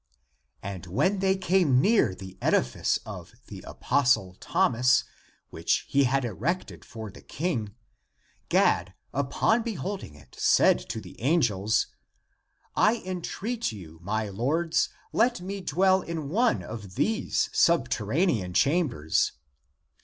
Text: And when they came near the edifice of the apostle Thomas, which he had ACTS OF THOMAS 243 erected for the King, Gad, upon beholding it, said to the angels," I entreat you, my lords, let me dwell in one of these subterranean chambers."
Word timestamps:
And 0.63 0.87
when 0.87 1.19
they 1.19 1.37
came 1.37 1.79
near 1.79 2.15
the 2.15 2.35
edifice 2.41 2.97
of 3.05 3.33
the 3.49 3.61
apostle 3.61 4.35
Thomas, 4.39 5.03
which 5.51 5.85
he 5.87 6.05
had 6.05 6.25
ACTS 6.25 6.31
OF 6.31 6.37
THOMAS 6.39 6.39
243 6.39 6.49
erected 6.49 6.91
for 6.91 7.11
the 7.11 7.21
King, 7.21 7.75
Gad, 8.49 8.95
upon 9.13 9.61
beholding 9.61 10.15
it, 10.15 10.35
said 10.39 10.79
to 10.89 10.99
the 10.99 11.21
angels," 11.21 11.85
I 12.75 12.95
entreat 13.05 13.71
you, 13.71 13.99
my 14.01 14.27
lords, 14.29 14.89
let 15.13 15.39
me 15.39 15.61
dwell 15.61 16.01
in 16.01 16.29
one 16.29 16.63
of 16.63 16.95
these 16.95 17.51
subterranean 17.53 18.53
chambers." 18.55 19.33